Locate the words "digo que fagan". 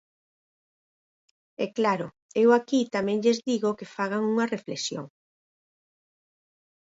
3.49-4.23